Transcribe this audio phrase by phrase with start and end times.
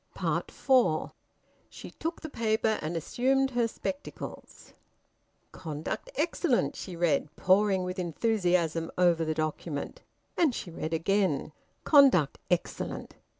[0.49, 1.11] FOUR.
[1.69, 4.73] She took the paper, and assumed her spectacles.
[5.51, 10.01] "Conduct Excellent," she read, poring with enthusiasm over the document.
[10.35, 11.51] And she read again:
[11.83, 13.13] "Conduct Excellent."